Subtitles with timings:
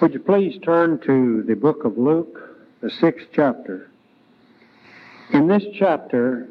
[0.00, 3.88] Would you please turn to the book of Luke, the sixth chapter?
[5.32, 6.48] In this chapter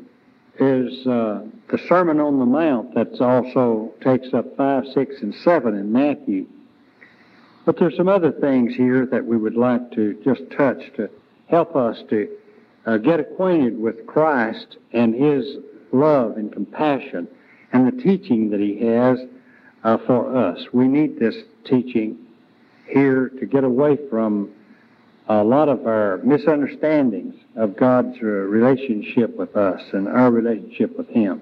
[0.58, 5.76] is uh, the Sermon on the Mount that also takes up 5, 6, and 7
[5.76, 6.48] in Matthew.
[7.66, 11.10] But there's some other things here that we would like to just touch to
[11.48, 12.30] help us to
[12.86, 15.58] uh, get acquainted with Christ and His
[15.92, 17.28] love and compassion
[17.74, 19.20] and the teaching that He has
[19.84, 20.68] uh, for us.
[20.72, 21.36] We need this
[21.66, 22.18] teaching
[22.92, 24.52] here to get away from
[25.28, 31.08] a lot of our misunderstandings of God's uh, relationship with us and our relationship with
[31.10, 31.42] Him.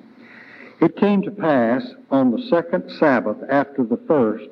[0.81, 4.49] It came to pass on the second Sabbath after the first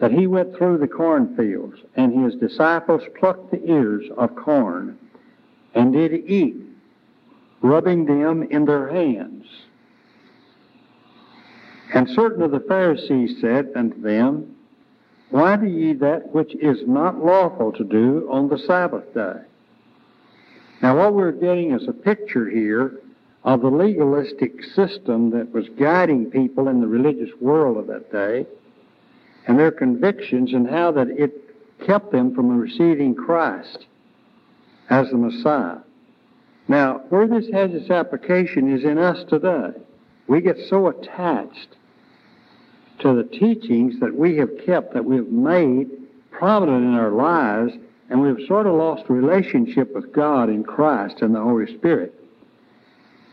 [0.00, 4.98] that he went through the cornfields, and his disciples plucked the ears of corn
[5.74, 6.56] and did eat,
[7.60, 9.44] rubbing them in their hands.
[11.92, 14.56] And certain of the Pharisees said unto them,
[15.30, 19.40] Why do ye that which is not lawful to do on the Sabbath day?
[20.82, 23.00] Now, what we're getting is a picture here
[23.44, 28.46] of the legalistic system that was guiding people in the religious world of that day
[29.46, 31.32] and their convictions and how that it
[31.86, 33.86] kept them from receiving Christ
[34.90, 35.78] as the Messiah.
[36.68, 39.72] Now, where this has its application is in us today.
[40.26, 41.76] We get so attached
[43.00, 45.90] to the teachings that we have kept, that we have made
[46.30, 47.72] prominent in our lives,
[48.08, 52.14] and we've sort of lost relationship with God in Christ and the Holy Spirit.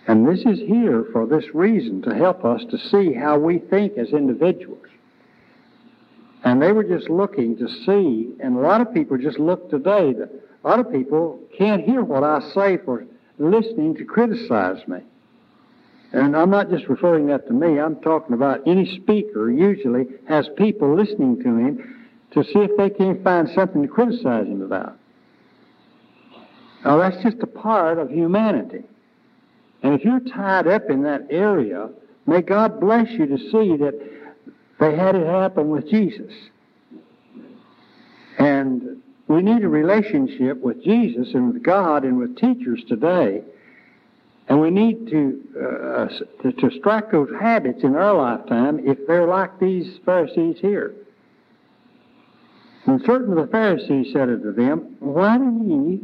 [0.08, 3.98] And this is here for this reason, to help us to see how we think
[3.98, 4.86] as individuals.
[6.44, 10.14] And they were just looking to see, and a lot of people just look today.
[10.64, 13.06] A lot of people can't hear what I say for
[13.38, 15.00] listening to criticize me.
[16.14, 20.48] And I'm not just referring that to me, I'm talking about any speaker usually has
[20.58, 24.98] people listening to him to see if they can't find something to criticize him about.
[26.86, 28.84] Now, that's just a part of humanity.
[29.84, 31.90] And if you're tied up in that area,
[32.26, 34.00] may God bless you to see that
[34.80, 36.32] they had it happen with Jesus.
[38.40, 43.42] And we need a relationship with Jesus and with God and with teachers today.
[44.50, 46.08] And we need to, uh,
[46.44, 50.96] to, to strike those habits in our lifetime if they're like these Pharisees here.
[52.86, 56.00] And certain of the Pharisees said unto them, Why do ye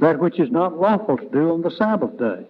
[0.00, 2.46] that which is not lawful to do on the Sabbath day?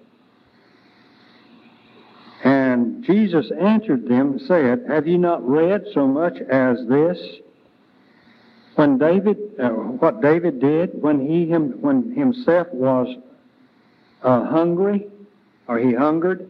[2.44, 7.19] And Jesus answered them and said, Have ye not read so much as this?
[8.76, 13.16] When David, uh, what David did when he him, when himself was
[14.25, 15.07] uh, hungry,
[15.69, 16.49] or he hungered,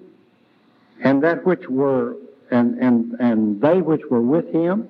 [1.02, 2.16] and that which were
[2.50, 4.88] and and and they which were with him.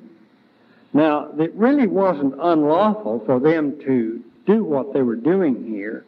[0.92, 6.04] Now, it really wasn't unlawful for them to do what they were doing here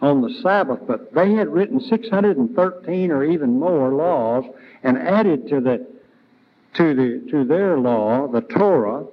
[0.00, 4.44] on the Sabbath, but they had written 613 or even more laws
[4.82, 5.86] and added to the
[6.74, 9.04] to the to their law the Torah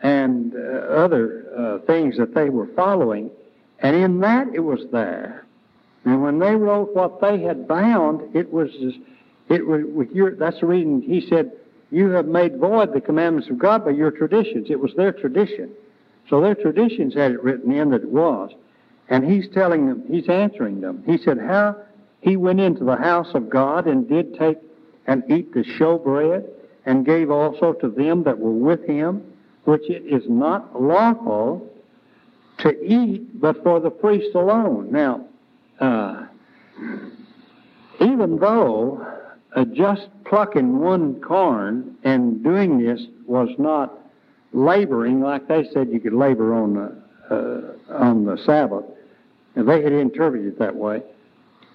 [0.00, 3.30] and uh, other uh, things that they were following,
[3.80, 5.44] and in that it was there.
[6.08, 8.70] And when they wrote what they had bound, it was
[9.48, 10.34] it was your.
[10.34, 11.52] That's the reason he said,
[11.90, 15.70] "You have made void the commandments of God by your traditions." It was their tradition,
[16.30, 18.52] so their traditions had it written in that it was.
[19.10, 21.02] And he's telling them, he's answering them.
[21.06, 21.76] He said, How
[22.20, 24.58] he went into the house of God and did take
[25.06, 26.46] and eat the showbread,
[26.84, 29.22] and gave also to them that were with him,
[29.64, 31.66] which it is not lawful
[32.58, 34.90] to eat but for the priest alone.
[34.90, 35.27] Now,
[35.80, 36.26] uh,
[38.00, 39.06] even though
[39.54, 43.98] uh, just plucking one corn and doing this was not
[44.52, 48.84] laboring, like they said you could labor on the, uh, on the Sabbath,
[49.54, 51.02] and they had interpreted it that way.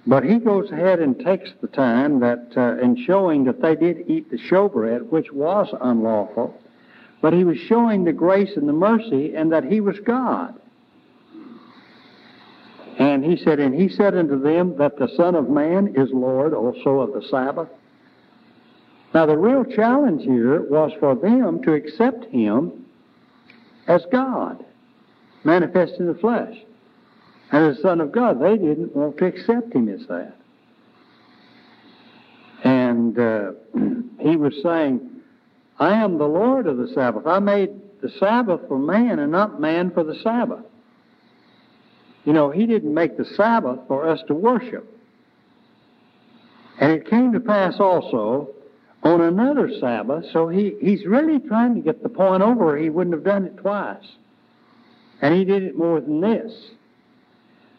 [0.05, 4.09] But he goes ahead and takes the time that, uh, in showing that they did
[4.09, 6.59] eat the showbread, which was unlawful,
[7.21, 10.59] but he was showing the grace and the mercy and that he was God.
[12.99, 16.53] And he said, And he said unto them that the Son of Man is Lord
[16.53, 17.69] also of the Sabbath.
[19.13, 22.85] Now, the real challenge here was for them to accept him
[23.87, 24.63] as God,
[25.43, 26.55] manifest in the flesh
[27.51, 28.41] and the Son of God.
[28.41, 30.35] They didn't want to accept him as that.
[32.63, 33.51] And uh,
[34.19, 35.09] he was saying,
[35.79, 37.27] I am the Lord of the Sabbath.
[37.27, 37.69] I made
[38.01, 40.65] the Sabbath for man and not man for the Sabbath.
[42.25, 44.89] You know, he didn't make the Sabbath for us to worship.
[46.79, 48.49] And it came to pass also
[49.03, 52.77] on another Sabbath, so he, he's really trying to get the point over.
[52.77, 54.05] He wouldn't have done it twice.
[55.21, 56.51] And he did it more than this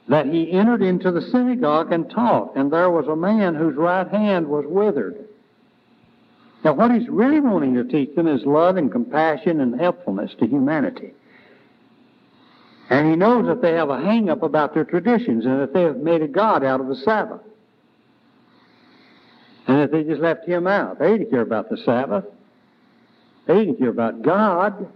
[0.09, 4.07] that he entered into the synagogue and taught, and there was a man whose right
[4.09, 5.17] hand was withered.
[6.63, 10.47] Now, what he's really wanting to teach them is love and compassion and helpfulness to
[10.47, 11.13] humanity.
[12.95, 15.83] And he knows that they have a hang up about their traditions and that they
[15.83, 17.41] have made a God out of the Sabbath.
[19.67, 21.01] And that they just left him out.
[21.01, 22.25] They didn't care about the Sabbath.
[23.47, 24.87] They didn't care about God.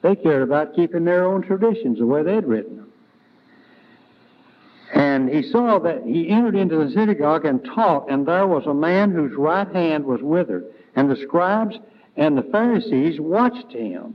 [0.00, 2.92] They cared about keeping their own traditions the way they'd written them.
[4.94, 8.72] And he saw that he entered into the synagogue and taught, and there was a
[8.72, 10.64] man whose right hand was withered.
[10.96, 11.76] And the scribes
[12.16, 14.14] and the Pharisees watched him.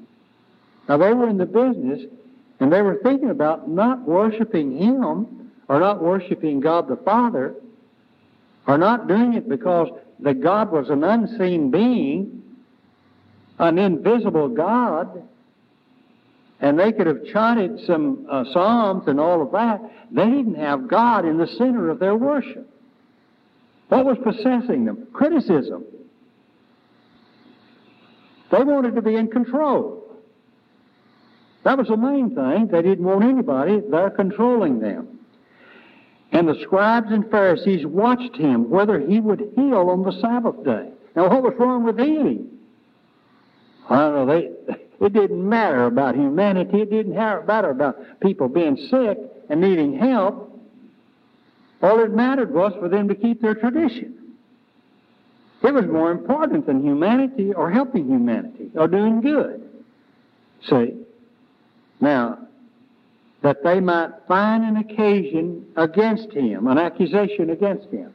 [0.89, 2.01] Now they were in the business,
[2.63, 7.55] and they were thinking about not worshiping him or not worshiping God the Father,
[8.67, 9.89] are not doing it because
[10.21, 12.41] the God was an unseen being,
[13.59, 15.27] an invisible God,
[16.61, 19.81] and they could have chanted some uh, psalms and all of that.
[20.09, 22.69] They didn't have God in the center of their worship.
[23.89, 25.05] What was possessing them?
[25.11, 25.83] Criticism.
[28.53, 30.02] They wanted to be in control.
[31.63, 32.67] That was the main thing.
[32.67, 35.19] They didn't want anybody there controlling them.
[36.31, 40.89] And the scribes and Pharisees watched him whether he would heal on the Sabbath day.
[41.15, 42.49] Now, what was wrong with healing?
[43.89, 44.25] I don't know.
[44.25, 44.49] They,
[45.05, 46.81] it didn't matter about humanity.
[46.81, 49.17] It didn't matter about people being sick
[49.49, 50.49] and needing help.
[51.81, 54.15] All it mattered was for them to keep their tradition.
[55.61, 59.69] It was more important than humanity or helping humanity or doing good.
[60.67, 60.93] See?
[61.99, 62.39] Now,
[63.43, 68.13] that they might find an occasion against him, an accusation against him.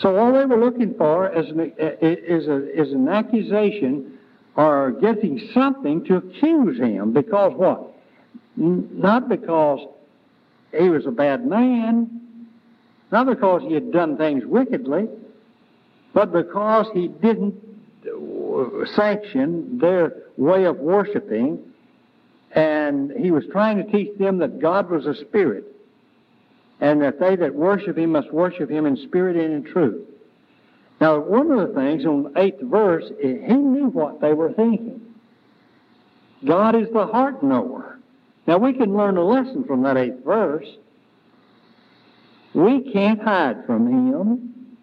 [0.00, 4.18] So all they were looking for is an, is, a, is an accusation
[4.56, 7.92] or getting something to accuse him because what?
[8.56, 9.86] Not because
[10.76, 12.20] he was a bad man,
[13.12, 15.08] not because he had done things wickedly,
[16.14, 17.54] but because he didn't
[18.06, 21.60] uh, sanction their way of worshiping
[22.58, 25.64] and he was trying to teach them that God was a spirit,
[26.80, 30.04] and that they that worship him must worship him in spirit and in truth.
[31.00, 34.52] Now, one of the things on the eighth verse, eh, he knew what they were
[34.52, 35.00] thinking.
[36.44, 38.00] God is the heart knower.
[38.48, 40.66] Now, we can learn a lesson from that eighth verse.
[42.54, 44.76] We can't hide from him,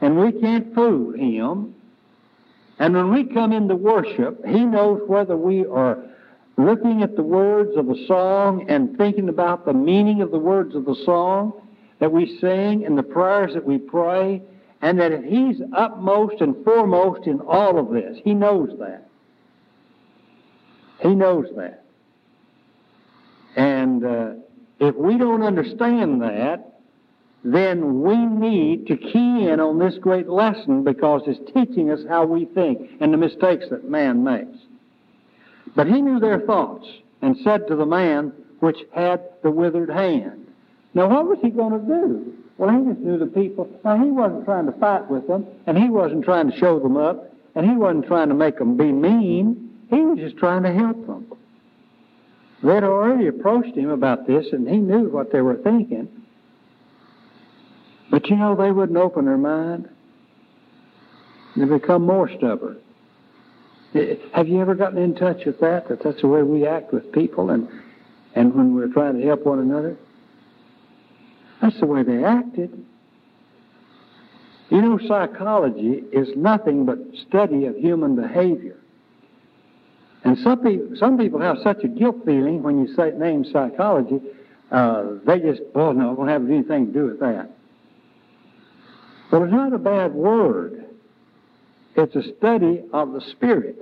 [0.00, 1.74] and we can't fool him.
[2.78, 5.98] And when we come into worship, he knows whether we are
[6.56, 10.74] looking at the words of the song and thinking about the meaning of the words
[10.74, 11.52] of the song
[11.98, 14.42] that we sing and the prayers that we pray,
[14.82, 19.08] and that He's upmost and foremost in all of this, He knows that.
[21.00, 21.84] He knows that.
[23.56, 24.30] And uh,
[24.80, 26.80] if we don't understand that,
[27.44, 32.24] then we need to key in on this great lesson because it's teaching us how
[32.24, 34.58] we think and the mistakes that man makes.
[35.74, 36.86] But he knew their thoughts
[37.22, 40.46] and said to the man which had the withered hand.
[40.94, 42.34] Now, what was he going to do?
[42.56, 43.68] Well, he just knew the people.
[43.84, 46.96] Now, he wasn't trying to fight with them, and he wasn't trying to show them
[46.96, 49.70] up, and he wasn't trying to make them be mean.
[49.90, 51.26] He was just trying to help them.
[52.62, 56.08] They'd already approached him about this, and he knew what they were thinking.
[58.10, 59.88] But you know, they wouldn't open their mind.
[61.56, 62.78] They become more stubborn.
[64.32, 65.88] Have you ever gotten in touch with that?
[65.88, 67.68] That that's the way we act with people, and
[68.34, 69.96] and when we're trying to help one another,
[71.62, 72.84] that's the way they acted.
[74.70, 76.98] You know, psychology is nothing but
[77.28, 78.76] study of human behavior.
[80.24, 84.20] And some people, some people have such a guilt feeling when you say name psychology,
[84.72, 87.50] uh, they just, oh no, I don't have anything to do with that.
[89.30, 90.83] Well, it's not a bad word.
[91.96, 93.76] It's a study of the Spirit.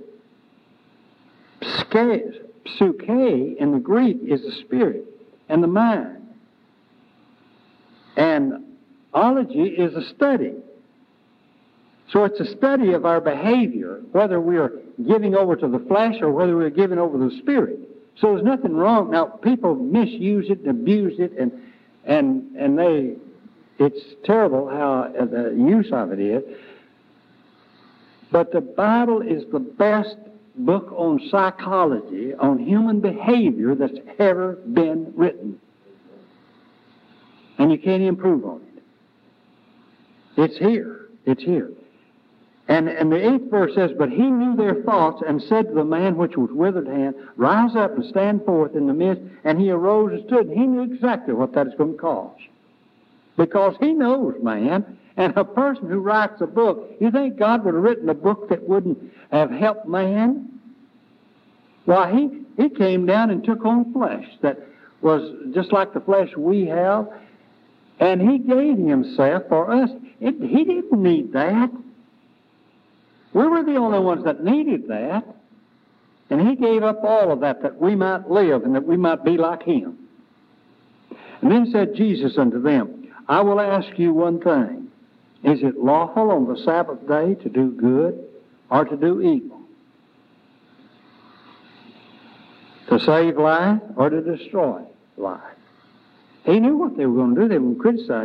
[2.65, 5.05] Psuche in the Greek is the spirit
[5.49, 6.19] and the mind.
[8.17, 8.65] And
[9.13, 10.55] ology is a study.
[12.11, 14.73] So it's a study of our behavior, whether we are
[15.07, 17.79] giving over to the flesh or whether we're giving over to the spirit.
[18.21, 19.11] So there's nothing wrong.
[19.11, 21.53] Now, people misuse it and abuse it, and,
[22.05, 23.15] and, and they,
[23.79, 26.43] it's terrible how uh, the use of it is.
[28.33, 30.17] But the Bible is the best
[30.57, 35.61] book on psychology, on human behavior that's ever been written.
[37.59, 38.83] And you can't improve on it.
[40.39, 41.09] It's here.
[41.27, 41.71] It's here.
[42.69, 45.85] And, and the eighth verse says, But he knew their thoughts and said to the
[45.85, 49.23] man which was withered hand, Rise up and stand forth in the midst.
[49.45, 50.47] And he arose and stood.
[50.47, 52.39] And He knew exactly what that is going to cause.
[53.37, 54.99] Because he knows, man.
[55.17, 58.49] And a person who writes a book, you think God would have written a book
[58.49, 58.99] that wouldn't
[59.31, 60.49] have helped man?
[61.85, 64.59] Why, he, he came down and took on flesh that
[65.01, 65.23] was
[65.55, 67.09] just like the flesh we have,
[67.99, 69.91] and he gave himself for us.
[70.21, 71.71] It, he didn't need that.
[73.33, 75.25] We were the only ones that needed that.
[76.31, 79.23] And he gave up all of that that we might live and that we might
[79.25, 79.99] be like him.
[81.43, 84.82] And then said Jesus unto them, I will ask you one thing.
[85.45, 88.25] Is it lawful on the Sabbath day to do good
[88.71, 89.61] or to do evil?
[92.89, 94.83] To save life or to destroy
[95.17, 95.41] life?
[96.45, 97.49] He knew what they were going to do.
[97.49, 97.75] They were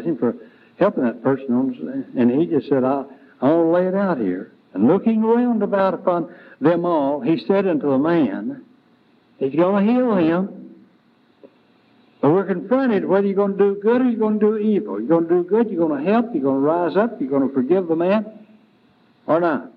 [0.03, 0.35] him for
[0.77, 2.05] helping that person.
[2.15, 3.05] And he just said, I,
[3.41, 4.51] I lay it out here.
[4.73, 8.63] And looking round about upon them all, he said unto the man,
[9.37, 10.66] He's going to heal him.
[12.21, 14.99] But we're confronted whether you're going to do good or you're going to do evil.
[14.99, 17.29] You're going to do good, you're going to help, you're going to rise up, you're
[17.29, 18.25] going to forgive the man,
[19.27, 19.71] or not.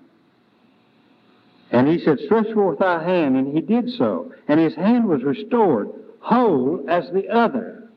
[1.71, 4.33] And he said, Stretch forth thy hand, and he did so.
[4.47, 7.89] And his hand was restored, whole as the other.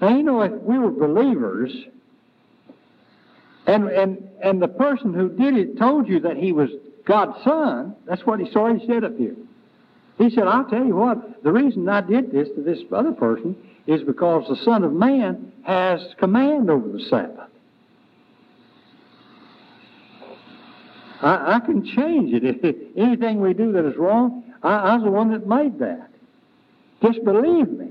[0.00, 1.72] Now, you know, if we were believers,
[3.66, 6.70] and, and, and the person who did it told you that he was
[7.06, 7.94] God's son.
[8.04, 9.36] That's what he, sorry he said up here.
[10.18, 13.56] He said, I'll tell you what, the reason I did this to this other person
[13.86, 17.50] is because the Son of Man has command over the Sabbath.
[21.20, 22.92] I, I can change it.
[22.96, 26.10] Anything we do that is wrong, I, I was the one that made that.
[27.02, 27.90] Just believe me.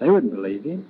[0.00, 0.88] They wouldn't believe him.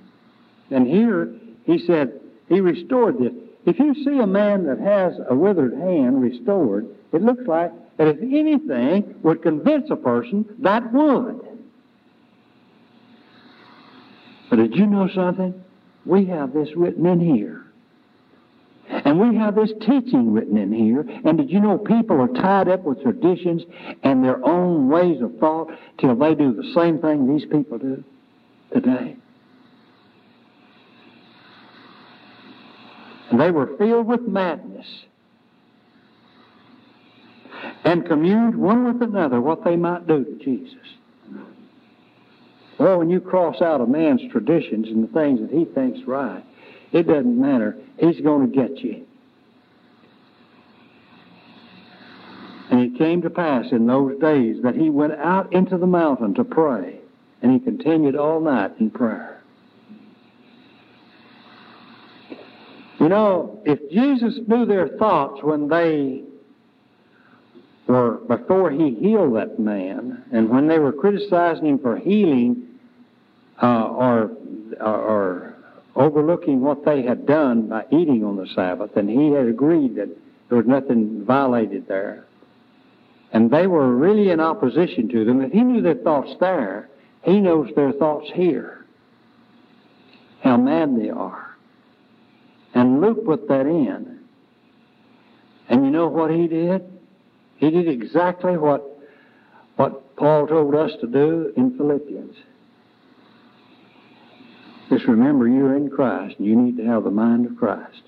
[0.71, 1.33] And here
[1.65, 3.33] he said, he restored this.
[3.67, 8.09] If you see a man that has a withered hand restored, it looks like that
[8.09, 11.39] if anything would convince a person, that would.
[14.49, 15.63] But did you know something?
[16.07, 17.63] We have this written in here.
[18.89, 21.05] And we have this teaching written in here.
[21.27, 23.65] And did you know people are tied up with traditions
[24.03, 28.03] and their own ways of thought till they do the same thing these people do
[28.73, 29.15] today?
[33.31, 34.87] And they were filled with madness
[37.85, 40.77] and communed one with another what they might do to Jesus.
[42.79, 46.43] Well, when you cross out a man's traditions and the things that he thinks right,
[46.93, 47.77] it doesn't matter.
[47.99, 49.05] He's going to get you.
[52.71, 56.35] And it came to pass in those days that he went out into the mountain
[56.35, 57.01] to pray,
[57.43, 59.43] and he continued all night in prayer.
[62.99, 66.23] You know, if Jesus knew their thoughts when they
[67.91, 72.67] were, before he healed that man, and when they were criticizing him for healing
[73.63, 74.31] uh, or,
[74.81, 75.57] or
[75.97, 80.09] overlooking what they had done by eating on the Sabbath, and he had agreed that
[80.49, 82.27] there was nothing violated there,
[83.33, 86.89] and they were really in opposition to them, if he knew their thoughts there,
[87.23, 88.87] he knows their thoughts here.
[90.43, 91.57] How mad they are.
[92.75, 94.21] And Luke put that in.
[95.69, 97.00] And you know what he did?
[97.61, 98.83] He did exactly what,
[99.77, 102.35] what Paul told us to do in Philippians.
[104.89, 108.03] Just remember you're in Christ and you need to have the mind of Christ.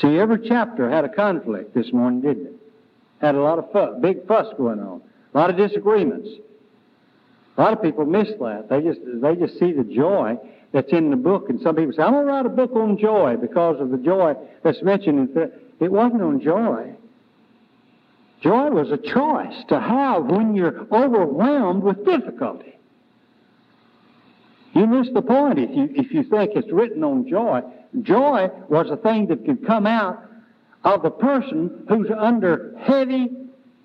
[0.00, 2.56] See, every chapter had a conflict this morning, didn't it?
[3.20, 5.00] Had a lot of fuss, big fuss going on,
[5.32, 6.28] a lot of disagreements.
[7.56, 8.66] A lot of people miss that.
[8.68, 10.36] They just they just see the joy
[10.72, 11.48] that's in the book.
[11.48, 14.34] And some people say, I'm to write a book on joy because of the joy
[14.64, 15.36] that's mentioned.
[15.36, 16.96] In it wasn't on joy.
[18.44, 22.74] Joy was a choice to have when you're overwhelmed with difficulty.
[24.74, 27.62] You miss the point if you, if you think it's written on joy.
[28.02, 30.22] Joy was a thing that could come out
[30.84, 33.30] of the person who's under heavy,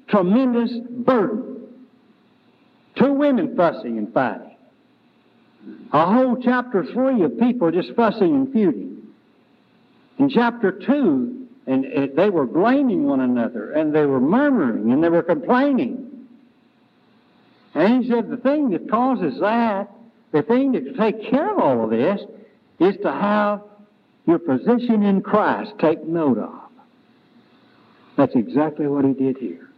[0.09, 1.69] tremendous burden.
[2.97, 4.57] Two women fussing and fighting.
[5.93, 9.03] A whole chapter 3 of people just fussing and feuding.
[10.17, 15.03] In chapter 2, and it, they were blaming one another, and they were murmuring, and
[15.03, 16.27] they were complaining.
[17.75, 19.87] And he said the thing that causes that,
[20.31, 22.21] the thing that take care of all of this,
[22.79, 23.61] is to have
[24.25, 26.59] your position in Christ take note of.
[28.17, 29.69] That's exactly what he did here.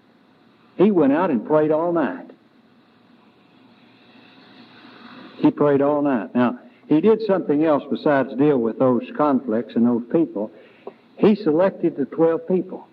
[0.77, 2.31] He went out and prayed all night.
[5.39, 6.33] He prayed all night.
[6.33, 6.57] Now,
[6.87, 10.51] he did something else besides deal with those conflicts and those people.
[11.21, 12.87] He selected the 12 people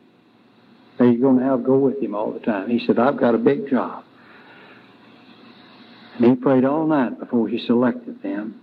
[0.98, 2.68] that he's going to have go with him all the time.
[2.68, 4.04] He said, I've got a big job.
[6.16, 8.60] And he prayed all night before he selected them.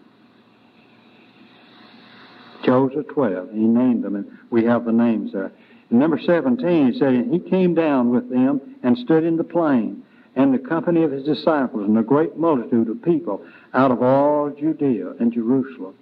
[2.63, 3.51] Chose the 12.
[3.51, 5.51] He named them, and we have the names there.
[5.89, 10.03] In number 17, he said, He came down with them and stood in the plain,
[10.36, 13.43] and the company of his disciples, and a great multitude of people
[13.74, 15.95] out of all Judea and Jerusalem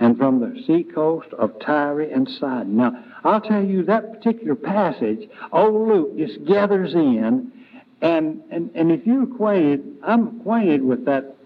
[0.00, 2.76] and from the seacoast of Tyre and Sidon.
[2.76, 7.52] Now, I'll tell you that particular passage, old Luke just gathers in,
[8.00, 11.36] and, and, and if you're acquainted, I'm acquainted with that,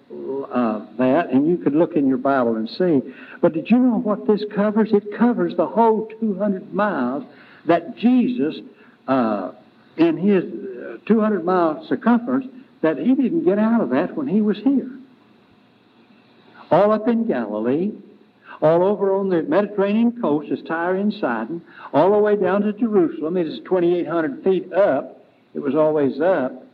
[0.52, 3.00] uh, that, and you could look in your Bible and see.
[3.42, 4.90] But did you know what this covers?
[4.92, 7.24] It covers the whole 200 miles
[7.66, 8.54] that Jesus,
[9.08, 9.50] uh,
[9.96, 12.46] in his uh, 200 mile circumference,
[12.82, 14.90] that he didn't get out of that when he was here.
[16.70, 17.92] All up in Galilee,
[18.64, 21.60] all over on the Mediterranean coast is Tyre and Sidon,
[21.92, 23.36] all the way down to Jerusalem.
[23.36, 25.22] It is 2,800 feet up.
[25.52, 26.64] It was always up.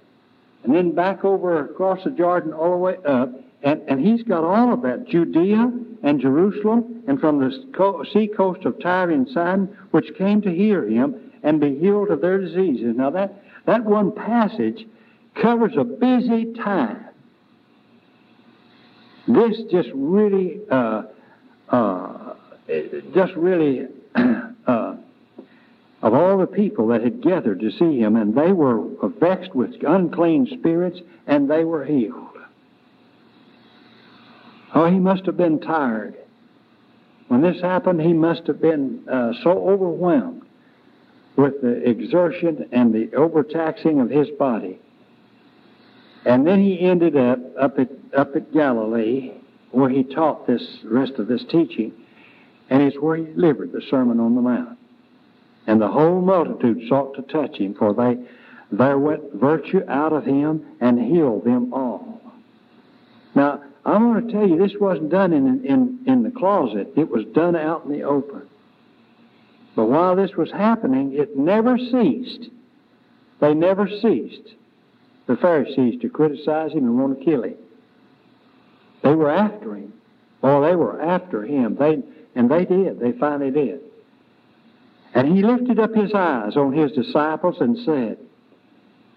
[0.62, 3.32] And then back over across the Jordan all the way up.
[3.64, 5.68] And, and he's got all of that Judea
[6.04, 10.88] and Jerusalem, and from the sea coast of Tyre and Sidon, which came to hear
[10.88, 12.94] him and be healed of their diseases.
[12.96, 14.86] Now, that, that one passage
[15.42, 17.04] covers a busy time.
[19.26, 20.60] This just really.
[20.70, 21.02] Uh,
[21.70, 22.34] uh,
[23.14, 24.96] just really, uh,
[26.02, 28.82] of all the people that had gathered to see him, and they were
[29.20, 32.26] vexed with unclean spirits, and they were healed.
[34.74, 36.16] Oh, he must have been tired.
[37.28, 40.42] When this happened, he must have been uh, so overwhelmed
[41.36, 44.78] with the exertion and the overtaxing of his body.
[46.24, 49.32] And then he ended up up at, up at Galilee,
[49.72, 51.92] where he taught this rest of this teaching,
[52.68, 54.78] and it's where he delivered the Sermon on the Mount.
[55.66, 58.18] And the whole multitude sought to touch him, for they
[58.72, 62.20] there went virtue out of him and healed them all.
[63.34, 66.92] Now, I want to tell you, this wasn't done in, in, in the closet.
[66.96, 68.42] It was done out in the open.
[69.74, 72.50] But while this was happening, it never ceased.
[73.40, 74.54] They never ceased,
[75.26, 77.56] the Pharisees, to criticize him and want to kill him.
[79.02, 79.92] They were after him.
[80.42, 81.76] Oh, they were after him.
[81.76, 82.02] They
[82.34, 83.00] and they did.
[83.00, 83.80] They finally did.
[85.14, 88.18] And he lifted up his eyes on his disciples and said,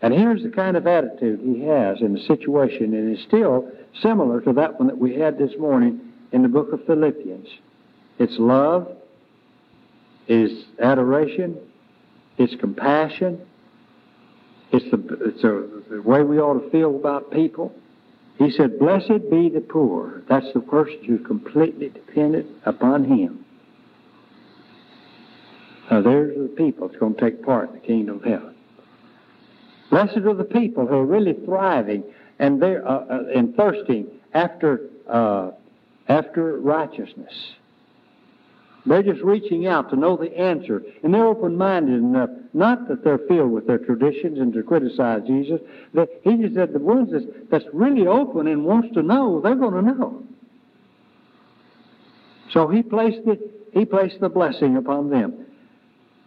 [0.02, 4.52] and here's the kind of attitude he has in the situation, and still similar to
[4.54, 7.48] that one that we had this morning in the book of Philippians.
[8.20, 8.92] It's love,
[10.28, 11.58] it's adoration,
[12.38, 13.40] it's compassion,
[14.74, 17.74] it's the, it's a, the way we ought to feel about people.
[18.38, 20.24] He said, Blessed be the poor.
[20.28, 23.46] That's the person who's completely dependent upon Him.
[25.92, 28.56] Now, there's the people that's going to take part in the kingdom of heaven.
[29.90, 32.04] Blessed are the people who are really thriving
[32.40, 35.52] and they're uh, uh, and thirsting after uh,
[36.08, 37.54] after righteousness.
[38.86, 40.82] They're just reaching out to know the answer.
[41.04, 45.22] And they're open minded enough, not that they're filled with their traditions and to criticize
[45.26, 45.60] Jesus.
[45.94, 49.56] That he just said the ones that's, that's really open and wants to know, they're
[49.56, 50.24] going to know.
[52.52, 53.40] So he placed the,
[53.74, 55.46] he placed the blessing upon them.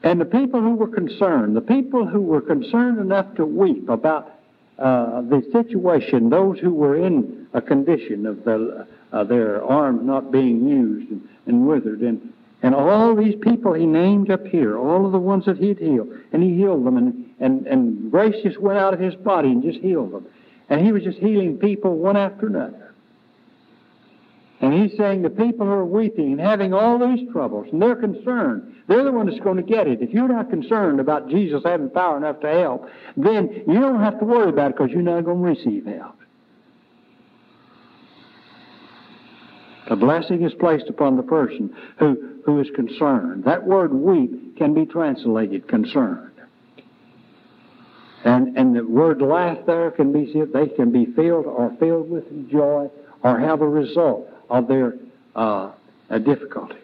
[0.02, 4.32] And the people who were concerned, the people who were concerned enough to weep about
[4.78, 10.30] uh, the situation, those who were in a condition of the, uh, their arms not
[10.30, 12.32] being used and, and withered, and
[12.66, 16.08] and all these people he named up here, all of the ones that he'd healed,
[16.32, 19.62] and he healed them, and, and, and grace just went out of his body and
[19.62, 20.26] just healed them.
[20.68, 22.92] And he was just healing people one after another.
[24.60, 27.94] And he's saying the people who are weeping and having all these troubles, and they're
[27.94, 30.02] concerned, they're the one that's going to get it.
[30.02, 34.18] If you're not concerned about Jesus having power enough to help, then you don't have
[34.18, 36.15] to worry about it because you're not going to receive help.
[39.88, 43.44] A blessing is placed upon the person who, who is concerned.
[43.44, 46.32] That word weep can be translated concerned.
[48.24, 52.50] And, and the word laugh there can be, they can be filled or filled with
[52.50, 52.90] joy
[53.22, 54.94] or have a result of their
[55.36, 55.70] uh,
[56.24, 56.78] difficulty.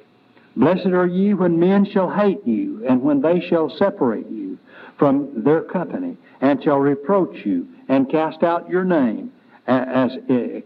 [0.54, 4.58] Blessed are ye when men shall hate you and when they shall separate you
[4.98, 9.32] from their company and shall reproach you and cast out your name
[9.66, 10.62] as, as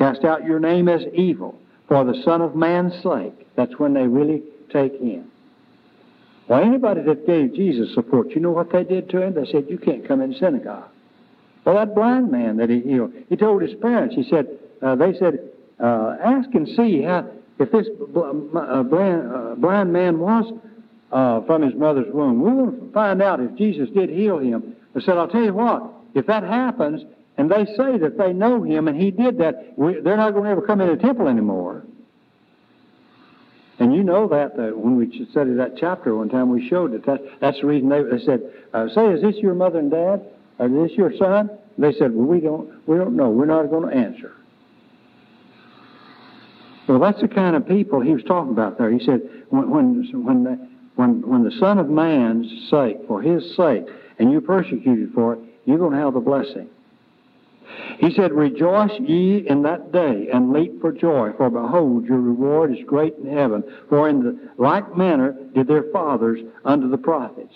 [0.00, 3.46] cast out your name as evil for the Son of Man's sake.
[3.54, 5.30] That's when they really take him.
[6.48, 9.34] Well, anybody that gave Jesus support, you know what they did to him?
[9.34, 10.88] They said, You can't come in synagogue.
[11.64, 14.46] Well, that blind man that he healed, he told his parents, he said,
[14.80, 20.18] uh, They said, uh, Ask and see how, if this uh, blind, uh, blind man
[20.18, 20.50] was
[21.12, 22.40] uh, from his mother's womb.
[22.40, 24.74] We want to find out if Jesus did heal him.
[24.96, 27.02] I said, I'll tell you what, if that happens,
[27.40, 30.44] and they say that they know him and he did that, we, they're not going
[30.44, 31.84] to ever come in the temple anymore.
[33.78, 37.06] And you know that, that when we studied that chapter one time, we showed that,
[37.06, 38.42] that that's the reason they, they said,
[38.74, 40.22] uh, "Say, is this your mother and dad?
[40.60, 41.48] Is this your son?"
[41.78, 43.30] They said, "Well, we don't, we don't know.
[43.30, 44.34] We're not going to answer."
[46.88, 48.90] Well, that's the kind of people he was talking about there.
[48.90, 53.56] He said, "When when when the, when when the Son of Man's sake, for His
[53.56, 53.86] sake,
[54.18, 56.68] and you're persecuted for it, you're going to have the blessing."
[57.98, 62.72] He said, Rejoice ye in that day, and leap for joy, for behold, your reward
[62.72, 63.62] is great in heaven.
[63.88, 67.54] For in the like manner did their fathers unto the prophets.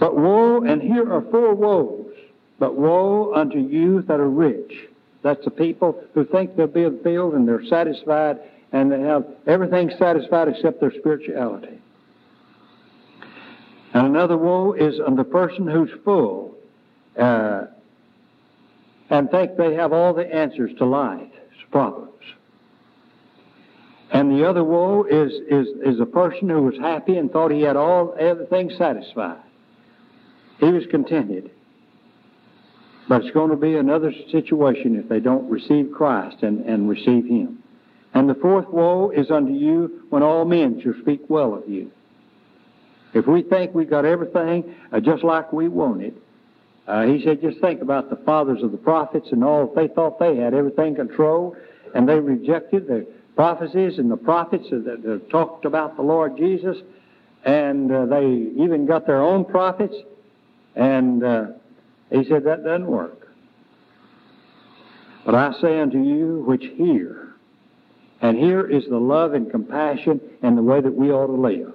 [0.00, 2.12] But woe, and here are four woes.
[2.58, 4.72] But woe unto you that are rich.
[5.22, 8.38] That's the people who think they'll be filled and they're satisfied
[8.72, 11.80] and they have everything satisfied except their spirituality.
[13.94, 16.54] And another woe is on the person who's full.
[17.18, 17.66] Uh,
[19.10, 21.30] and think they have all the answers to life's
[21.70, 22.12] problems.
[24.10, 27.62] And the other woe is, is, is a person who was happy and thought he
[27.62, 29.42] had all everything satisfied.
[30.58, 31.50] He was contented.
[33.08, 37.26] But it's going to be another situation if they don't receive Christ and, and receive
[37.26, 37.62] Him.
[38.14, 41.90] And the fourth woe is unto you when all men shall speak well of you.
[43.14, 46.14] If we think we got everything uh, just like we want it,
[46.86, 49.72] uh, he said, just think about the fathers of the prophets and all.
[49.74, 51.56] They thought they had everything controlled,
[51.94, 56.76] and they rejected the prophecies and the prophets that, that talked about the Lord Jesus,
[57.44, 59.94] and uh, they even got their own prophets.
[60.76, 61.46] And uh,
[62.10, 63.28] he said, that doesn't work.
[65.24, 67.34] But I say unto you which hear,
[68.20, 71.74] and here is the love and compassion and the way that we ought to live.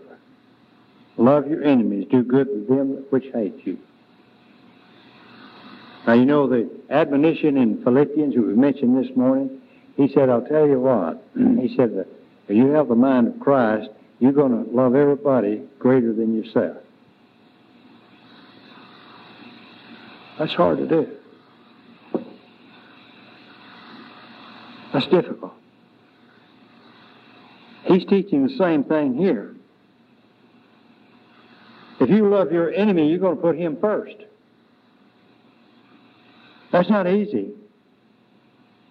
[1.18, 3.78] Love your enemies, do good to them which hate you.
[6.08, 9.62] Now, you know the admonition in Philippians that we mentioned this morning?
[9.98, 11.38] He said, I'll tell you what.
[11.38, 11.62] Mm.
[11.62, 12.08] he said that
[12.48, 16.78] if you have the mind of Christ, you're going to love everybody greater than yourself.
[20.40, 21.08] That's hard to do.
[24.94, 25.54] That's difficult.
[27.84, 29.56] He's teaching the same thing here.
[32.00, 34.16] If you love your enemy, you're going to put him first.
[36.72, 37.52] That's not easy.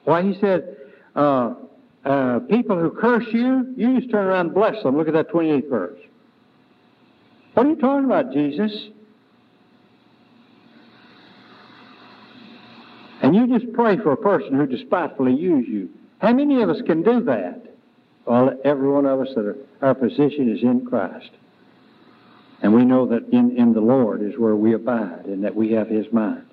[0.05, 0.77] Why, he said,
[1.15, 1.55] uh,
[2.05, 4.97] uh, people who curse you, you just turn around and bless them.
[4.97, 5.99] Look at that 28th verse.
[7.55, 8.73] What are you talking about, Jesus?
[13.23, 15.91] And you just pray for a person who despitefully use you.
[16.21, 17.75] How many of us can do that?
[18.25, 21.31] Well, every one of us that are, our position is in Christ.
[22.63, 25.73] And we know that in, in the Lord is where we abide and that we
[25.73, 26.45] have His mind.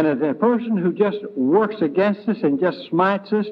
[0.00, 3.44] And a person who just works against us and just smites us,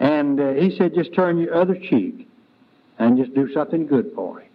[0.00, 2.26] and uh, he said, just turn your other cheek
[2.98, 4.48] and just do something good for him.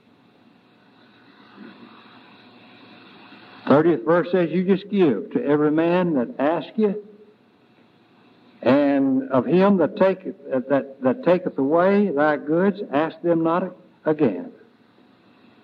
[3.66, 7.02] 30th verse says, You just give to every man that asks you,
[8.62, 14.52] and of him that taketh, that, that taketh away thy goods, ask them not again.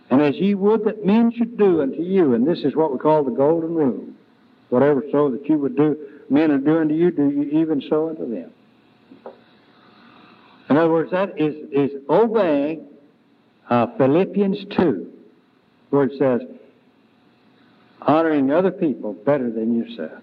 [0.10, 3.00] And as ye would that men should do unto you, and this is what we
[3.00, 4.08] call the golden rule
[4.70, 5.98] Whatever so that you would do,
[6.30, 8.52] men are doing to you, do you even so unto them.
[10.70, 12.88] In other words, that is, is obeying
[13.70, 15.12] uh, Philippians 2,
[15.90, 16.42] where it says,
[18.02, 20.22] honoring other people better than yourself.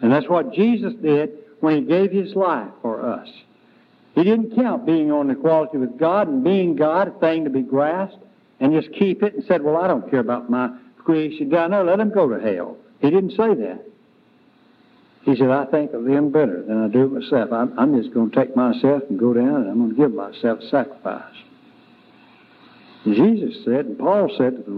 [0.00, 3.28] And that's what Jesus did when he gave his life for us.
[4.14, 7.62] He didn't count being on equality with God and being God a thing to be
[7.62, 8.18] grasped
[8.60, 11.84] and just keep it and said, well, I don't care about my creation down there.
[11.84, 12.76] Let him go to hell.
[13.00, 13.84] He didn't say that.
[15.22, 17.52] He said, I think of them better than I do myself.
[17.52, 20.14] I'm, I'm just going to take myself and go down and I'm going to give
[20.14, 21.34] myself a sacrifice.
[23.04, 24.70] Jesus said, and Paul said to the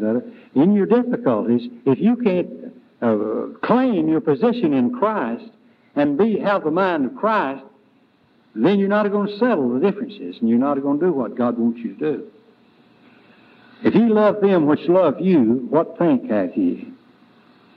[0.00, 2.48] that in your difficulties, if you can't
[3.00, 5.44] uh, claim your position in Christ
[5.94, 7.64] and be have the mind of Christ,
[8.54, 11.36] then you're not going to settle the differences and you're not going to do what
[11.36, 12.30] God wants you to do.
[13.84, 16.92] If ye love them which love you, what thank have ye?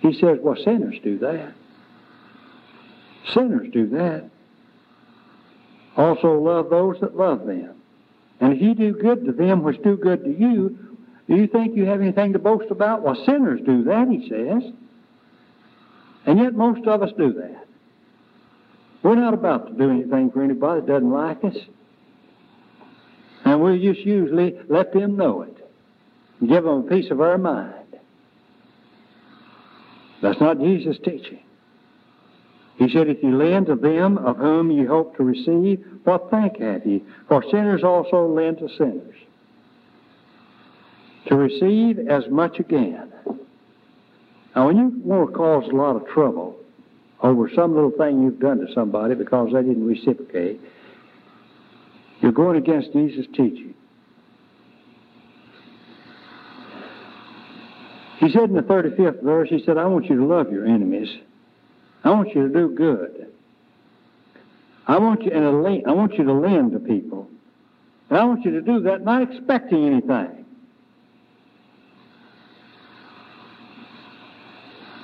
[0.02, 1.54] He says, well, sinners do that.
[3.34, 4.30] Sinners do that.
[5.96, 7.76] Also love those that love them.
[8.40, 11.76] And if you do good to them which do good to you, do you think
[11.76, 13.04] you have anything to boast about?
[13.04, 14.74] Well, sinners do that, he says.
[16.26, 17.68] And yet most of us do that.
[19.04, 21.58] We're not about to do anything for anybody that doesn't like us.
[23.46, 25.58] And we just usually let them know it.
[26.40, 27.81] Give them a piece of our mind.
[30.22, 31.40] That's not Jesus' teaching.
[32.78, 36.58] He said, If you lend to them of whom you hope to receive, what thank
[36.58, 37.04] have ye?
[37.28, 39.16] For sinners also lend to sinners.
[41.28, 43.12] To receive as much again.
[44.56, 46.58] Now, when you want to cause a lot of trouble
[47.22, 50.60] over some little thing you've done to somebody because they didn't reciprocate,
[52.22, 53.74] you're going against Jesus' teaching.
[58.32, 61.10] He said in the 35th verse, he said, I want you to love your enemies.
[62.02, 63.28] I want you to do good.
[64.88, 65.46] I want you, and
[65.86, 67.28] I want you to lend to people.
[68.10, 70.46] And I want you to do that not expecting anything.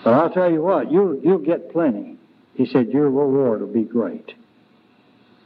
[0.06, 2.16] But I'll tell you what, you'll, you'll get plenty.
[2.54, 4.32] He said, your reward will be great.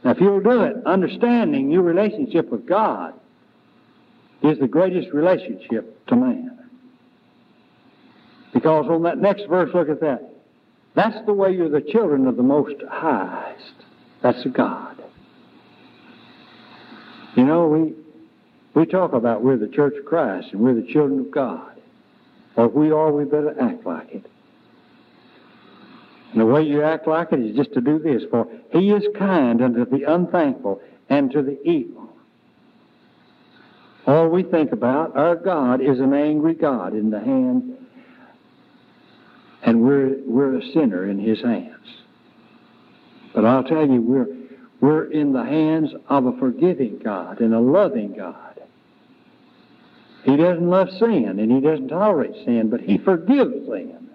[0.04, 3.14] Now, if you'll do it, understanding your relationship with God
[4.40, 6.51] is the greatest relationship to man.
[8.62, 10.22] Because on that next verse, look at that.
[10.94, 13.74] That's the way you're the children of the Most Highest.
[14.22, 15.02] That's God.
[17.34, 17.92] You know, we
[18.74, 21.72] we talk about we're the Church of Christ and we're the children of God.
[22.54, 24.26] Or if we are, we better act like it.
[26.30, 28.22] And the way you act like it is just to do this.
[28.30, 32.08] For he is kind unto the unthankful and to the evil.
[34.06, 37.76] All we think about, our God is an angry God in the hand
[39.62, 41.86] and we're, we're a sinner in his hands.
[43.34, 44.26] But I'll tell you, we're,
[44.80, 48.60] we're in the hands of a forgiving God and a loving God.
[50.24, 54.10] He doesn't love sin and he doesn't tolerate sin, but he forgives sin.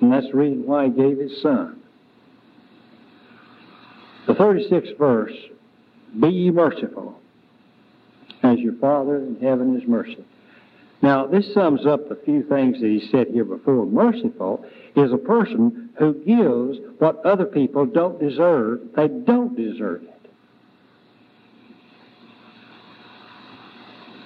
[0.00, 1.80] And that's the reason why he gave his son.
[4.26, 5.32] The 36th verse,
[6.20, 7.18] Be ye merciful,
[8.42, 10.24] as your Father in heaven is merciful.
[11.00, 13.86] Now, this sums up a few things that he said here before.
[13.86, 14.64] Merciful
[14.96, 18.80] is a person who gives what other people don't deserve.
[18.96, 20.14] They don't deserve it.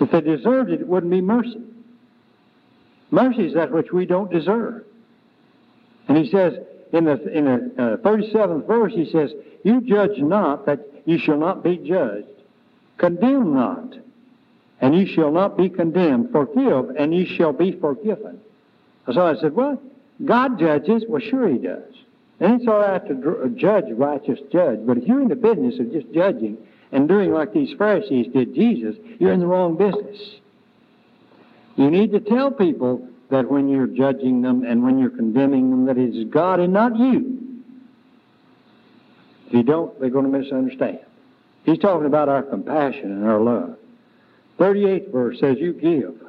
[0.00, 1.60] If they deserved it, it wouldn't be mercy.
[3.10, 4.84] Mercy is that which we don't deserve.
[6.08, 6.54] And he says
[6.92, 9.30] in the, in the uh, 37th verse, he says,
[9.62, 12.26] You judge not that you shall not be judged.
[12.96, 13.94] Condemn not
[14.82, 16.30] and ye shall not be condemned.
[16.32, 18.38] Forgive, and ye shall be forgiven.
[19.10, 19.80] So I said, well,
[20.24, 21.04] God judges.
[21.08, 21.94] Well, sure he does.
[22.40, 25.92] And it's all right to judge righteous judge, but if you're in the business of
[25.92, 26.58] just judging
[26.90, 30.18] and doing like these Pharisees did Jesus, you're in the wrong business.
[31.76, 35.86] You need to tell people that when you're judging them and when you're condemning them,
[35.86, 37.62] that it's God and not you.
[39.46, 40.98] If you don't, they're going to misunderstand.
[41.64, 43.76] He's talking about our compassion and our love.
[44.58, 46.20] 38th verse says, You give.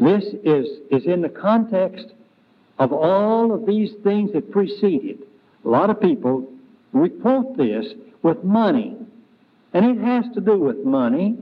[0.00, 2.06] This is, is in the context
[2.78, 5.18] of all of these things that preceded.
[5.64, 6.50] A lot of people
[6.92, 7.86] report this
[8.22, 8.96] with money.
[9.74, 11.38] And it has to do with money,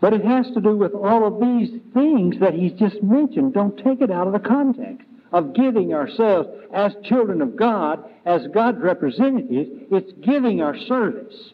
[0.00, 3.54] but it has to do with all of these things that he's just mentioned.
[3.54, 8.46] Don't take it out of the context of giving ourselves as children of God, as
[8.52, 9.70] God's representatives.
[9.90, 11.52] It's giving our service.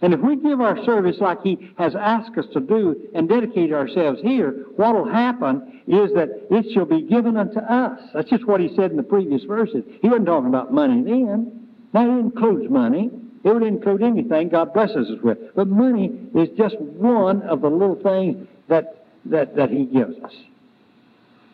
[0.00, 3.72] And if we give our service like He has asked us to do and dedicate
[3.72, 7.98] ourselves here, what will happen is that it shall be given unto us.
[8.14, 9.82] That's just what He said in the previous verses.
[10.00, 11.66] He wasn't talking about money then.
[11.94, 13.10] It includes money.
[13.42, 15.38] It would include anything God blesses us with.
[15.56, 20.32] But money is just one of the little things that, that, that He gives us.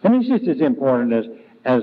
[0.02, 1.24] And it's just as important as,
[1.64, 1.82] as,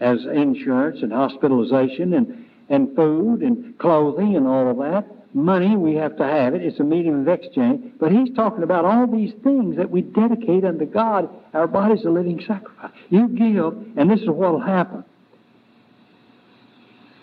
[0.00, 5.94] as insurance and hospitalization and, and food and clothing and all of that money, we
[5.94, 6.62] have to have it.
[6.62, 7.94] It's a medium of exchange.
[7.98, 11.28] But he's talking about all these things that we dedicate unto God.
[11.54, 12.92] Our body's a living sacrifice.
[13.08, 15.04] You give, and this is what will happen.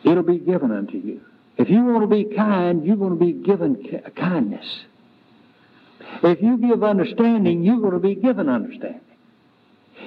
[0.04, 1.22] It'll be given unto you.
[1.58, 3.84] If you want to be kind, you're going to be given
[4.16, 4.66] kindness.
[6.24, 9.02] If you give understanding, you're going to be given understanding.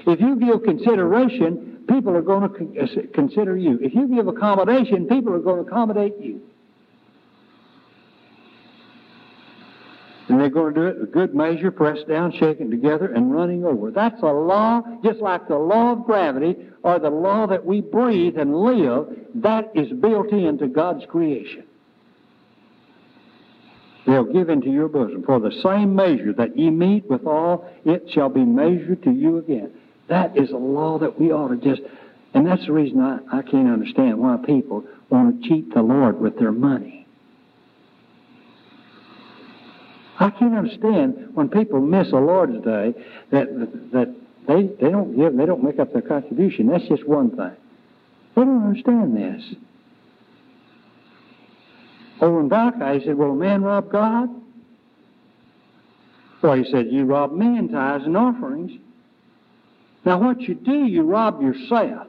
[0.07, 3.79] If you give consideration, people are going to uh, consider you.
[3.83, 6.41] If you give accommodation, people are going to accommodate you.
[10.33, 13.67] And they're going to do it with good measure, pressed down, shaken together, and running
[13.67, 13.91] over.
[13.91, 18.39] That's a law, just like the law of gravity or the law that we breathe
[18.39, 21.65] and live, that is built into God's creation.
[24.07, 25.23] They'll give into your bosom.
[25.23, 29.71] For the same measure that ye meet withal, it shall be measured to you again.
[30.09, 31.83] That is a law that we ought to just,
[32.33, 36.19] and that's the reason I, I can't understand why people want to cheat the Lord
[36.19, 37.02] with their money.
[40.23, 42.95] I can't understand when people miss a Lord's Day
[43.31, 43.49] that
[43.93, 44.15] that
[44.47, 46.69] they they don't give, they don't make up their contribution.
[46.69, 47.57] That's just one thing.
[48.37, 49.55] They don't understand this.
[52.21, 54.29] Over in Malachi, he said, "Will a man rob God?"
[56.41, 58.71] Well, he said, "You rob me in tithes and offerings."
[60.05, 62.07] Now, what you do, you rob yourself.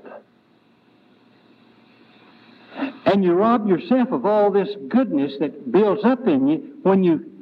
[3.06, 7.32] And you rob yourself of all this goodness that builds up in you when you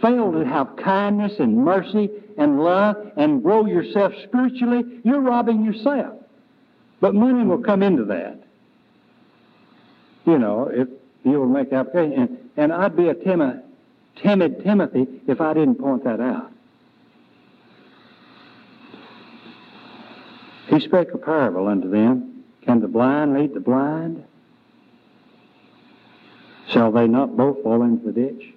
[0.00, 4.82] fail to have kindness and mercy and love and grow yourself spiritually.
[5.04, 6.18] You're robbing yourself.
[7.00, 8.42] But money will come into that.
[10.24, 10.88] You know, if
[11.24, 12.12] you will make the application.
[12.12, 13.62] And, and I'd be a timid,
[14.16, 16.50] timid Timothy if I didn't point that out.
[20.68, 22.44] He spake a parable unto them.
[22.62, 24.24] Can the blind lead the blind?
[26.68, 28.54] Shall they not both fall into the ditch?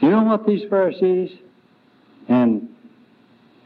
[0.00, 1.30] You know what these Pharisees
[2.28, 2.68] and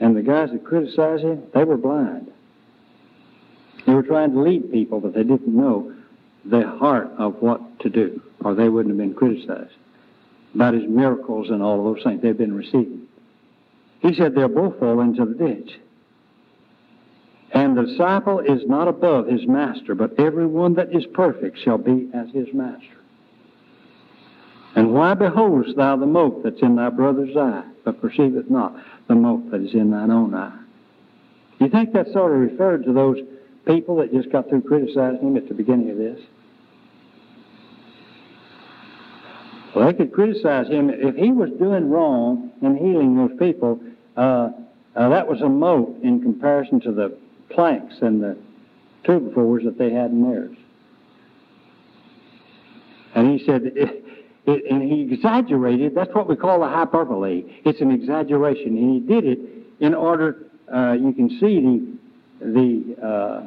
[0.00, 2.30] and the guys that criticized him, they were blind.
[3.84, 5.92] They were trying to lead people, but they didn't know
[6.44, 9.74] the heart of what to do, or they wouldn't have been criticized
[10.54, 13.06] about his miracles and all of those things they've been receiving.
[14.00, 15.78] He said they'll both fall into the ditch.
[17.52, 22.08] And the disciple is not above his master, but everyone that is perfect shall be
[22.14, 22.98] as his master.
[24.78, 28.76] And why beholdest thou the mote that's in thy brother's eye, but perceiveth not
[29.08, 30.56] the mote that is in thine own eye?
[31.58, 33.16] You think that sort of referred to those
[33.66, 36.20] people that just got through criticizing him at the beginning of this?
[39.74, 43.80] Well, they could criticize him if he was doing wrong in healing those people.
[44.16, 44.50] Uh,
[44.94, 47.18] uh, that was a mote in comparison to the
[47.50, 48.38] planks and the
[49.02, 50.56] two-by-fours that they had in theirs.
[53.16, 54.04] And he said,
[54.48, 55.94] it, and he exaggerated.
[55.94, 57.44] That's what we call a hyperbole.
[57.64, 59.38] It's an exaggeration, and he did it
[59.80, 60.46] in order.
[60.72, 61.98] Uh, you can see the
[62.40, 63.46] the uh,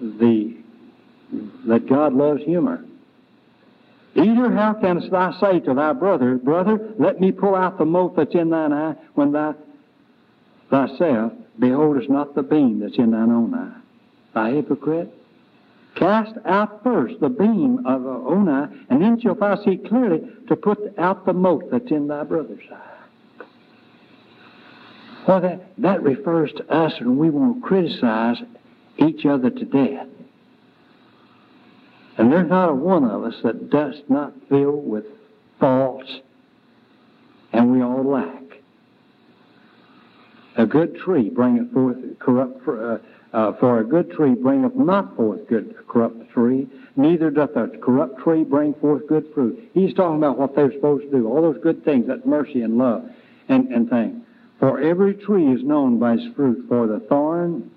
[0.00, 0.56] the
[1.66, 2.84] that God loves humor.
[4.16, 8.16] Either how canst thou say to thy brother, Brother, let me pull out the mote
[8.16, 9.54] that's in thine eye, when thou
[10.68, 13.80] thyself beholdest not the beam that's in thine own eye.
[14.34, 15.14] Thy hypocrite,
[15.96, 20.20] cast out first the beam of thy own eye, and then shalt thou see clearly
[20.48, 23.44] to put out the mote that's in thy brother's eye.
[25.28, 28.38] Well, that, that refers to us when we want to criticize
[28.98, 30.06] each other to death.
[32.18, 35.04] And there's not a one of us that does not fill with
[35.58, 36.10] faults,
[37.52, 38.42] and we all lack.
[40.56, 42.98] A good tree bringeth forth corrupt, uh,
[43.32, 48.20] uh, for a good tree bringeth not forth good corrupt tree, neither doth a corrupt
[48.22, 49.70] tree bring forth good fruit.
[49.72, 52.76] He's talking about what they're supposed to do, all those good things, that mercy and
[52.78, 53.08] love
[53.48, 54.22] and, and things.
[54.58, 57.70] For every tree is known by its fruit, for the thorn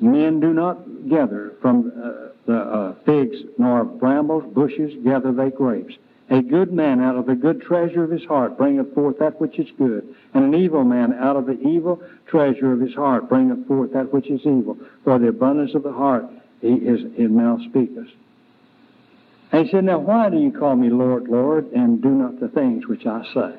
[0.00, 5.94] men do not gather from uh, the uh, figs, nor brambles, bushes gather they grapes.
[6.28, 9.60] A good man out of the good treasure of his heart bringeth forth that which
[9.60, 13.66] is good, and an evil man out of the evil treasure of his heart bringeth
[13.68, 14.76] forth that which is evil.
[15.04, 16.26] For the abundance of the heart
[16.60, 18.08] he is, his mouth speaketh.
[19.52, 22.48] And he said, Now why do you call me Lord, Lord, and do not the
[22.48, 23.54] things which I say?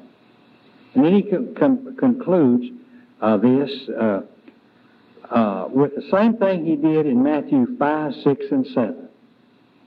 [0.93, 2.65] And then he con- concludes
[3.21, 4.21] uh, this uh,
[5.29, 9.06] uh, with the same thing he did in Matthew 5, 6, and 7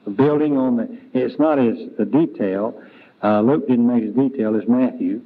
[0.09, 1.77] building on the, it's not as
[2.11, 2.81] detail.
[3.23, 5.21] Uh, Luke didn't make as detail as Matthew.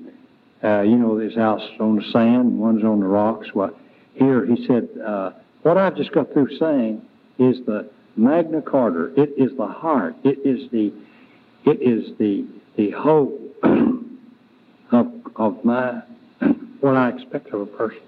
[0.63, 3.49] Uh, you know, this house on the sand, one's on the rocks.
[3.55, 3.71] Well,
[4.15, 5.33] here he said, uh,
[5.63, 7.03] what I've just got through saying
[7.39, 9.13] is the Magna Carta.
[9.17, 10.17] It is the heart.
[10.25, 10.93] It is the,
[11.67, 13.39] it is the, the hope
[14.93, 16.03] of, of my,
[16.81, 18.01] what I expect of a person.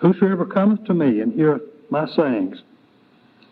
[0.00, 2.58] Whosoever cometh to me and heareth my sayings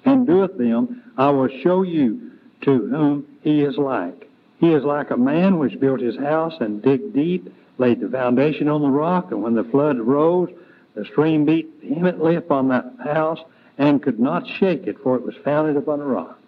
[0.04, 2.31] and doeth them, I will show you
[2.62, 4.28] to whom he is like.
[4.58, 8.68] He is like a man which built his house and digged deep, laid the foundation
[8.68, 10.50] on the rock, and when the flood rose,
[10.94, 13.40] the stream beat vehemently upon that house
[13.78, 16.38] and could not shake it, for it was founded upon a rock.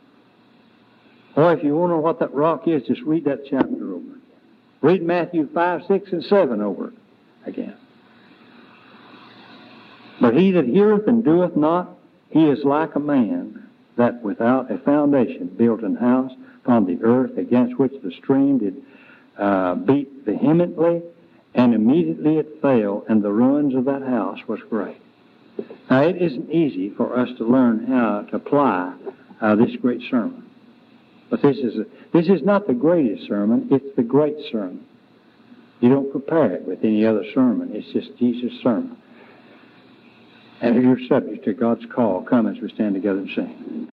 [1.37, 4.19] Or if you wonder what that rock is, just read that chapter over.
[4.83, 6.93] Read Matthew 5, 6, and 7 over
[7.47, 7.75] again.
[10.21, 11.97] But he that heareth and doeth not,
[12.31, 13.64] he is like a man
[13.97, 16.33] that without a foundation built an house
[16.63, 18.83] upon the earth against which the stream did
[19.39, 21.03] uh, beat vehemently,
[21.55, 24.97] and immediately it fell, and the ruins of that house was great.
[25.91, 28.95] Now, it isn't easy for us to learn how to apply
[29.41, 30.51] uh, this great sermon.
[31.31, 34.85] But this is, a, this is not the greatest sermon, it's the great sermon.
[35.81, 37.71] You don't prepare it with any other sermon.
[37.73, 38.97] It's just Jesus' sermon.
[40.65, 43.75] And you're subject to God's call, come as we stand together and sing.